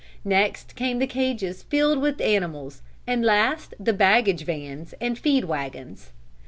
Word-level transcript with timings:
Next 0.25 0.73
came 0.75 0.97
the 0.97 1.05
cages 1.05 1.61
filled 1.61 1.99
with 2.01 2.19
animals 2.21 2.81
and 3.05 3.23
last 3.23 3.75
the 3.79 3.93
baggage 3.93 4.45
vans 4.45 4.95
and 4.99 5.15
feed 5.15 5.45
wagons. 5.45 6.11